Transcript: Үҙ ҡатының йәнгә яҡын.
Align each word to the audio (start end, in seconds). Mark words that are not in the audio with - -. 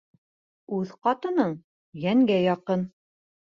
Үҙ 0.77 0.93
ҡатының 1.09 1.53
йәнгә 2.07 2.41
яҡын. 2.49 2.91